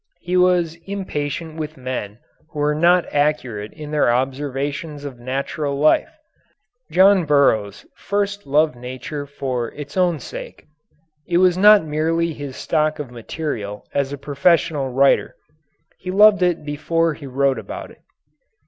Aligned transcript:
He 0.21 0.35
was 0.35 0.79
impatient 0.87 1.57
with 1.57 1.77
men 1.77 2.17
who 2.49 2.57
were 2.57 2.73
not 2.73 3.05
accurate 3.13 3.71
in 3.71 3.91
their 3.91 4.11
observations 4.11 5.05
of 5.05 5.19
natural 5.19 5.77
life. 5.77 6.09
John 6.89 7.23
Burroughs 7.23 7.85
first 7.95 8.47
loved 8.47 8.75
nature 8.75 9.27
for 9.27 9.69
its 9.73 9.95
own 9.95 10.17
sake; 10.19 10.65
it 11.27 11.37
was 11.37 11.55
not 11.55 11.85
merely 11.85 12.33
his 12.33 12.55
stock 12.55 12.97
of 12.97 13.11
material 13.11 13.85
as 13.93 14.11
a 14.11 14.17
professional 14.17 14.89
writer. 14.91 15.35
He 15.99 16.09
loved 16.09 16.41
it 16.41 16.65
before 16.65 17.13
he 17.13 17.27
wrote 17.27 17.59
about 17.59 17.91
it. 17.91 18.01